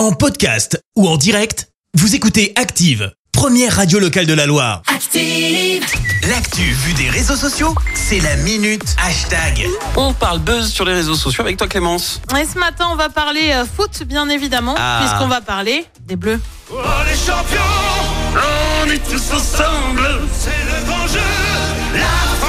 En 0.00 0.12
podcast 0.12 0.82
ou 0.96 1.06
en 1.06 1.18
direct, 1.18 1.68
vous 1.92 2.14
écoutez 2.14 2.54
Active, 2.56 3.12
première 3.32 3.76
radio 3.76 3.98
locale 3.98 4.24
de 4.24 4.32
la 4.32 4.46
Loire. 4.46 4.80
Active. 4.86 5.84
L'actu 6.26 6.62
vue 6.62 6.94
des 6.94 7.10
réseaux 7.10 7.36
sociaux, 7.36 7.74
c'est 7.92 8.20
la 8.20 8.36
minute 8.36 8.96
hashtag. 9.06 9.66
On 9.96 10.14
parle 10.14 10.38
buzz 10.38 10.72
sur 10.72 10.86
les 10.86 10.94
réseaux 10.94 11.16
sociaux 11.16 11.42
avec 11.44 11.58
toi 11.58 11.68
Clémence. 11.68 12.22
Et 12.40 12.46
ce 12.46 12.58
matin, 12.58 12.88
on 12.90 12.96
va 12.96 13.10
parler 13.10 13.50
euh, 13.52 13.66
foot, 13.66 14.04
bien 14.04 14.26
évidemment, 14.30 14.74
Ah. 14.78 15.00
puisqu'on 15.02 15.28
va 15.28 15.42
parler 15.42 15.84
des 16.06 16.16
Bleus. 16.16 16.40
Oh 16.72 16.76
les 17.06 17.14
champions, 17.14 17.60
on 18.86 18.90
est 18.90 19.04
tous 19.06 19.34
ensemble, 19.34 20.08
c'est 20.32 20.48
le 20.48 20.86
grand 20.86 21.06
jeu, 21.08 21.20
la 21.92 22.39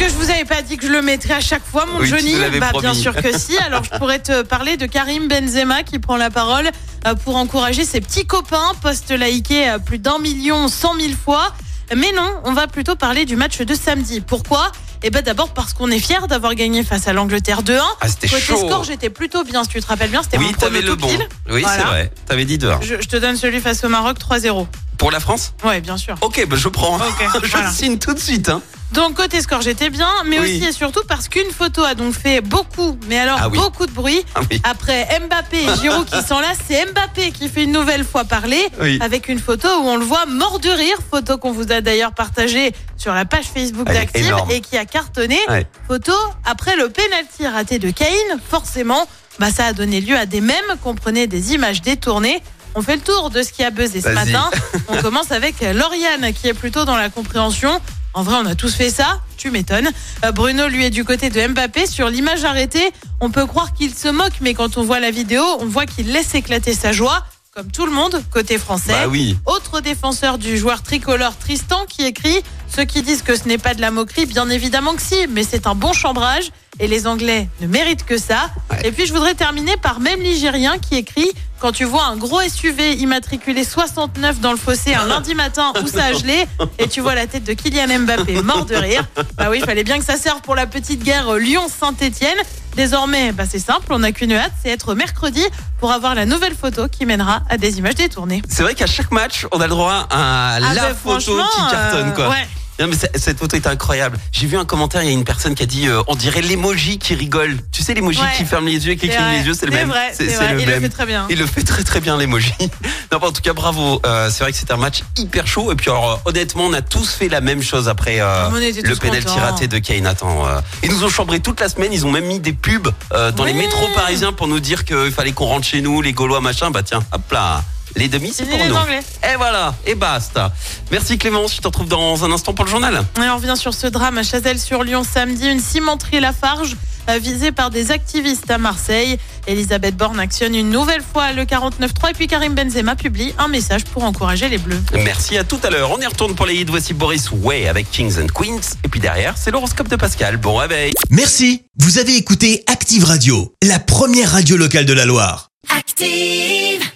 que 0.00 0.08
je 0.08 0.14
vous 0.14 0.30
avais 0.30 0.46
pas 0.46 0.62
dit 0.62 0.78
que 0.78 0.86
je 0.86 0.92
le 0.92 1.02
mettrais 1.02 1.34
à 1.34 1.40
chaque 1.40 1.64
fois, 1.64 1.84
mon 1.84 2.00
Oui, 2.00 2.06
Johnny 2.08 2.34
Bah 2.58 2.70
bien 2.80 2.94
sûr 2.94 3.14
que 3.14 3.36
si. 3.38 3.56
Alors 3.58 3.84
je 3.84 3.90
pourrais 3.98 4.18
te 4.18 4.40
parler 4.42 4.78
de 4.78 4.86
Karim 4.86 5.28
Benzema 5.28 5.82
qui 5.82 5.98
prend 5.98 6.16
la 6.16 6.30
parole 6.30 6.70
euh, 7.06 7.14
pour 7.14 7.36
encourager 7.36 7.84
ses 7.84 8.00
petits 8.00 8.24
copains, 8.26 8.72
post 8.80 9.10
liké 9.10 9.68
euh, 9.68 9.78
plus 9.78 9.98
d'un 9.98 10.18
million 10.18 10.68
cent 10.68 10.94
mille 10.94 11.14
fois. 11.14 11.52
Mais 11.94 12.12
non, 12.16 12.30
on 12.44 12.52
va 12.54 12.66
plutôt 12.66 12.96
parler 12.96 13.26
du 13.26 13.36
match 13.36 13.60
de 13.60 13.74
samedi. 13.74 14.22
Pourquoi? 14.22 14.72
Eh 15.02 15.10
ben 15.10 15.20
d'abord 15.22 15.50
parce 15.52 15.74
qu'on 15.74 15.90
est 15.90 15.98
fiers 15.98 16.26
d'avoir 16.28 16.54
gagné 16.54 16.82
face 16.82 17.06
à 17.06 17.12
l'Angleterre 17.12 17.62
2-1. 17.62 17.80
Ah, 18.00 18.08
c'était 18.08 18.28
Côté 18.28 18.40
chaud. 18.42 18.56
score, 18.56 18.84
j'étais 18.84 19.10
plutôt 19.10 19.44
bien, 19.44 19.64
si 19.64 19.70
tu 19.70 19.80
te 19.82 19.86
rappelles 19.86 20.10
bien, 20.10 20.22
c'était 20.22 20.38
Oui, 20.38 20.46
mon 20.46 20.52
prono 20.52 20.80
le 20.80 20.94
bon. 20.94 21.08
pile. 21.08 21.28
Oui, 21.50 21.60
Voilà. 21.62 21.76
c'est 21.82 21.88
vrai. 21.88 22.12
T'avais 22.26 22.44
dit 22.46 22.56
deux. 22.58 22.70
Je, 22.80 22.94
je 23.00 23.08
te 23.08 23.16
donne 23.16 23.36
celui 23.36 23.60
face 23.60 23.84
au 23.84 23.88
Maroc 23.88 24.16
3-0. 24.18 24.66
Pour 25.00 25.10
la 25.10 25.18
France 25.18 25.54
Ouais, 25.64 25.80
bien 25.80 25.96
sûr. 25.96 26.14
Ok, 26.20 26.46
bah 26.46 26.56
je 26.58 26.68
prends. 26.68 26.98
Je 27.42 27.48
voilà. 27.50 27.70
signe 27.70 27.98
tout 27.98 28.12
de 28.12 28.18
suite. 28.18 28.50
Hein. 28.50 28.60
Donc 28.92 29.14
côté 29.14 29.40
score 29.40 29.62
j'étais 29.62 29.88
bien, 29.88 30.10
mais 30.26 30.38
Oui. 30.38 30.56
aussi 30.58 30.68
et 30.68 30.72
surtout 30.72 31.00
parce 31.08 31.28
qu'une 31.28 31.50
photo 31.50 31.82
a 31.84 31.94
donc 31.94 32.12
fait 32.12 32.42
beaucoup, 32.42 32.98
mais 33.08 33.18
alors 33.18 33.38
Ah 33.40 33.48
oui. 33.48 33.56
beaucoup 33.56 33.86
de 33.86 33.92
bruit. 33.92 34.22
Ah 34.34 34.40
oui. 34.50 34.60
Après 34.62 35.08
Mbappé 35.26 35.62
et 35.62 35.80
Giroud 35.80 36.04
qui 36.04 36.22
sont 36.22 36.38
là, 36.38 36.48
c'est 36.68 36.84
Mbappé 36.92 37.30
qui 37.30 37.48
fait 37.48 37.64
une 37.64 37.72
nouvelle 37.72 38.04
fois 38.04 38.24
parler 38.24 38.60
avec 39.00 39.28
une 39.30 39.38
photo 39.38 39.68
où 39.68 39.86
on 39.88 39.96
le 39.96 40.04
voit 40.04 40.26
mort 40.26 40.58
de 40.58 40.68
rire, 40.68 40.96
photo 41.10 41.38
qu'on 41.38 41.52
vous 41.52 41.72
a 41.72 41.80
d'ailleurs 41.80 42.12
partagée 42.12 42.72
sur 42.98 43.14
la 43.14 43.24
page 43.24 43.46
Facebook 43.46 43.86
d'Active 43.86 44.34
et 44.50 44.60
qui 44.60 44.76
a 44.76 44.84
cartonné. 44.84 45.38
Ouais. 45.48 45.66
Photo 45.88 46.12
après 46.44 46.76
le 46.76 46.90
penalty 46.90 47.46
raté 47.46 47.78
de 47.78 47.90
Kane, 47.90 48.38
forcément, 48.50 49.08
bah 49.38 49.50
ça 49.50 49.64
a 49.64 49.72
donné 49.72 50.02
lieu 50.02 50.16
à 50.18 50.26
des 50.26 50.42
mèmes, 50.42 50.76
comprenez 50.82 51.26
des 51.26 51.54
images 51.54 51.80
détournées. 51.80 52.42
On 52.74 52.82
fait 52.82 52.96
le 52.96 53.02
tour 53.02 53.30
de 53.30 53.42
ce 53.42 53.52
qui 53.52 53.64
a 53.64 53.70
buzzé 53.70 54.00
ce 54.00 54.10
matin. 54.10 54.50
On 54.88 55.00
commence 55.02 55.32
avec 55.32 55.60
Lauriane 55.60 56.32
qui 56.32 56.48
est 56.48 56.54
plutôt 56.54 56.84
dans 56.84 56.96
la 56.96 57.08
compréhension. 57.08 57.80
En 58.12 58.24
vrai, 58.24 58.36
on 58.42 58.46
a 58.46 58.56
tous 58.56 58.74
fait 58.74 58.90
ça. 58.90 59.20
Tu 59.36 59.52
m'étonnes. 59.52 59.88
Euh, 60.24 60.32
Bruno, 60.32 60.66
lui, 60.66 60.84
est 60.84 60.90
du 60.90 61.04
côté 61.04 61.30
de 61.30 61.46
Mbappé. 61.46 61.86
Sur 61.86 62.08
l'image 62.08 62.42
arrêtée, 62.42 62.90
on 63.20 63.30
peut 63.30 63.46
croire 63.46 63.72
qu'il 63.72 63.94
se 63.94 64.08
moque, 64.08 64.40
mais 64.40 64.52
quand 64.52 64.76
on 64.76 64.82
voit 64.82 64.98
la 64.98 65.12
vidéo, 65.12 65.44
on 65.60 65.66
voit 65.66 65.86
qu'il 65.86 66.12
laisse 66.12 66.34
éclater 66.34 66.74
sa 66.74 66.90
joie, 66.90 67.24
comme 67.54 67.70
tout 67.70 67.86
le 67.86 67.92
monde, 67.92 68.20
côté 68.32 68.58
français. 68.58 68.92
Bah 68.92 69.08
oui. 69.08 69.38
Autre 69.46 69.80
défenseur 69.80 70.38
du 70.38 70.58
joueur 70.58 70.82
tricolore 70.82 71.36
Tristan 71.36 71.84
qui 71.88 72.04
écrit 72.04 72.42
Ceux 72.74 72.84
qui 72.84 73.02
disent 73.02 73.22
que 73.22 73.36
ce 73.36 73.46
n'est 73.46 73.58
pas 73.58 73.74
de 73.74 73.80
la 73.80 73.92
moquerie, 73.92 74.26
bien 74.26 74.48
évidemment 74.50 74.94
que 74.94 75.02
si, 75.02 75.26
mais 75.28 75.44
c'est 75.44 75.68
un 75.68 75.76
bon 75.76 75.92
chambrage 75.92 76.50
et 76.80 76.88
les 76.88 77.06
Anglais 77.06 77.48
ne 77.60 77.68
méritent 77.68 78.04
que 78.04 78.18
ça. 78.18 78.50
Ouais. 78.70 78.88
Et 78.88 78.92
puis 78.92 79.06
je 79.06 79.12
voudrais 79.12 79.34
terminer 79.34 79.76
par 79.76 80.00
même 80.00 80.20
Ligérien 80.20 80.78
qui 80.78 80.96
écrit 80.96 81.30
Quand 81.60 81.72
tu 81.72 81.84
vois 81.84 82.04
un 82.06 82.16
gros 82.16 82.40
SUV 82.40 82.94
immatriculé 82.94 83.64
69 83.64 84.40
dans 84.40 84.50
le 84.52 84.56
fossé 84.56 84.94
un 84.94 85.04
lundi 85.06 85.34
matin 85.34 85.74
où 85.82 85.86
ça 85.88 86.06
a 86.06 86.12
gelé 86.14 86.46
et 86.78 86.88
tu 86.88 87.02
vois 87.02 87.14
la 87.14 87.26
tête 87.26 87.44
de 87.44 87.52
Kylian 87.52 88.00
Mbappé 88.00 88.40
mort 88.42 88.64
de 88.64 88.74
rire, 88.74 89.04
bah 89.36 89.48
oui, 89.50 89.58
il 89.60 89.64
fallait 89.66 89.84
bien 89.84 89.98
que 89.98 90.04
ça 90.04 90.16
serve 90.16 90.40
pour 90.40 90.54
la 90.54 90.66
petite 90.66 91.02
guerre 91.02 91.34
Lyon-Saint-Etienne. 91.34 92.38
Désormais, 92.76 93.32
bah 93.32 93.44
c'est 93.50 93.58
simple, 93.58 93.92
on 93.92 93.98
n'a 93.98 94.12
qu'une 94.12 94.32
hâte, 94.32 94.52
c'est 94.62 94.70
être 94.70 94.94
mercredi 94.94 95.44
pour 95.80 95.92
avoir 95.92 96.14
la 96.14 96.24
nouvelle 96.24 96.54
photo 96.54 96.88
qui 96.88 97.04
mènera 97.04 97.42
à 97.50 97.58
des 97.58 97.76
images 97.78 97.96
détournées. 97.96 98.40
C'est 98.48 98.62
vrai 98.62 98.74
qu'à 98.74 98.86
chaque 98.86 99.10
match, 99.10 99.46
on 99.52 99.60
a 99.60 99.64
le 99.64 99.70
droit 99.70 100.06
à 100.10 100.54
Ah 100.54 100.60
la 100.60 100.74
bah, 100.74 100.94
photo 100.94 101.36
qui 101.36 101.70
cartonne. 101.70 102.08
euh, 102.08 102.12
Quoi. 102.12 102.28
ouais. 102.30 102.48
Non, 102.80 102.86
mais 102.88 102.96
cette 102.96 103.38
photo 103.38 103.56
est 103.56 103.66
incroyable. 103.66 104.18
J'ai 104.32 104.46
vu 104.46 104.56
un 104.56 104.64
commentaire, 104.64 105.02
il 105.02 105.06
y 105.06 105.10
a 105.10 105.12
une 105.12 105.24
personne 105.24 105.54
qui 105.54 105.62
a 105.62 105.66
dit 105.66 105.86
euh, 105.86 106.02
on 106.08 106.14
dirait 106.16 106.40
l'emoji 106.40 106.98
qui 106.98 107.14
rigole. 107.14 107.58
Tu 107.72 107.82
sais, 107.82 107.92
l'emoji 107.94 108.20
Ouais. 108.20 108.26
qui 108.36 108.44
ferme 108.44 108.66
les 108.66 108.86
yeux 108.86 108.92
et 108.92 108.96
qui 108.96 109.08
cligne 109.08 109.38
les 109.38 109.46
yeux, 109.46 109.54
c'est 109.54 109.66
le 109.66 109.72
même. 109.72 109.88
vrai, 109.88 110.12
c'est 110.14 110.26
vrai. 110.26 110.54
le 110.54 110.60
Il 110.62 110.66
le 110.66 110.80
fait 110.80 110.88
très 110.88 111.06
bien. 111.06 111.26
Il 111.30 111.38
le 111.38 111.46
fait 111.46 111.62
très 111.62 111.82
très 111.84 112.00
bien 112.00 112.16
l'emoji. 112.16 112.52
Non, 113.12 113.18
bah, 113.18 113.26
en 113.26 113.32
tout 113.32 113.42
cas, 113.42 113.52
bravo. 113.52 114.00
Euh, 114.06 114.30
c'est 114.30 114.44
vrai 114.44 114.52
que 114.52 114.58
c'était 114.58 114.72
un 114.72 114.76
match 114.76 115.02
hyper 115.18 115.44
chaud. 115.46 115.72
Et 115.72 115.74
puis, 115.74 115.90
alors, 115.90 116.12
euh, 116.12 116.30
honnêtement, 116.30 116.66
on 116.66 116.72
a 116.72 116.80
tous 116.80 117.12
fait 117.12 117.28
la 117.28 117.40
même 117.40 117.60
chose 117.60 117.88
après 117.88 118.20
euh, 118.20 118.48
était 118.60 118.82
le 118.82 118.94
penalty 118.94 119.38
raté 119.38 119.66
de 119.66 119.78
Kane. 119.78 120.06
Attends, 120.06 120.46
ils 120.82 120.90
nous 120.90 121.02
ont 121.04 121.08
chambré 121.08 121.40
toute 121.40 121.60
la 121.60 121.68
semaine. 121.68 121.92
Ils 121.92 122.06
ont 122.06 122.10
même 122.12 122.26
mis 122.26 122.38
des 122.38 122.52
pubs 122.52 122.88
euh, 123.12 123.32
dans 123.32 123.44
les 123.44 123.52
métros 123.52 123.88
parisiens 123.94 124.32
pour 124.32 124.46
nous 124.46 124.60
dire 124.60 124.84
qu'il 124.84 125.10
fallait 125.10 125.32
qu'on 125.32 125.46
rentre 125.46 125.66
chez 125.66 125.80
nous, 125.80 126.00
les 126.02 126.12
Gaulois, 126.12 126.40
machin. 126.40 126.70
Bah 126.70 126.82
tiens, 126.84 127.02
hop 127.12 127.32
là. 127.32 127.62
Les 127.96 128.08
demi, 128.08 128.32
c'est 128.34 128.44
pour 128.44 128.58
les 128.58 128.68
nous. 128.68 128.74
Anglais. 128.74 129.00
Et 129.32 129.36
voilà, 129.36 129.74
et 129.86 129.94
basta. 129.94 130.52
Merci 130.90 131.18
Clémence, 131.18 131.56
je 131.56 131.60
te 131.60 131.66
retrouve 131.66 131.88
dans 131.88 132.24
un 132.24 132.30
instant 132.32 132.52
pour 132.52 132.64
le 132.64 132.70
journal. 132.70 133.02
Et 133.18 133.28
on 133.28 133.36
revient 133.36 133.56
sur 133.56 133.74
ce 133.74 133.86
drame 133.86 134.18
à 134.18 134.22
Chazelles-sur-Lyon 134.22 135.02
samedi. 135.04 135.48
Une 135.48 135.60
cimenterie 135.60 136.20
Lafarge 136.20 136.76
euh, 137.08 137.18
visée 137.18 137.52
par 137.52 137.70
des 137.70 137.90
activistes 137.90 138.50
à 138.50 138.58
Marseille. 138.58 139.18
Elisabeth 139.46 139.96
Borne 139.96 140.20
actionne 140.20 140.54
une 140.54 140.70
nouvelle 140.70 141.02
fois 141.02 141.32
le 141.32 141.44
49.3 141.44 142.10
et 142.10 142.12
puis 142.14 142.26
Karim 142.26 142.54
Benzema 142.54 142.94
publie 142.94 143.34
un 143.38 143.48
message 143.48 143.84
pour 143.84 144.04
encourager 144.04 144.48
les 144.48 144.58
Bleus. 144.58 144.80
Merci 144.92 145.38
à 145.38 145.44
tout 145.44 145.58
à 145.62 145.70
l'heure. 145.70 145.90
On 145.90 146.00
y 146.00 146.06
retourne 146.06 146.34
pour 146.34 146.46
les 146.46 146.54
hits. 146.54 146.66
Voici 146.68 146.94
Boris 146.94 147.30
Way 147.32 147.68
avec 147.68 147.90
Kings 147.90 148.20
and 148.20 148.28
Queens. 148.28 148.76
Et 148.84 148.88
puis 148.88 149.00
derrière, 149.00 149.36
c'est 149.36 149.50
l'horoscope 149.50 149.88
de 149.88 149.96
Pascal. 149.96 150.36
Bon 150.36 150.56
réveil. 150.56 150.92
Merci, 151.10 151.64
vous 151.78 151.98
avez 151.98 152.16
écouté 152.16 152.62
Active 152.66 153.04
Radio, 153.04 153.54
la 153.62 153.78
première 153.78 154.32
radio 154.32 154.56
locale 154.56 154.84
de 154.84 154.92
la 154.92 155.06
Loire. 155.06 155.48
Active. 155.76 156.90